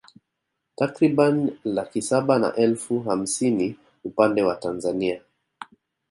Takriban 0.77 1.59
laki 1.63 2.01
saba 2.01 2.39
na 2.39 2.55
elfu 2.55 2.99
hamsini 2.99 3.75
upande 4.03 4.41
wa 4.43 4.55
Tanzania 4.55 5.21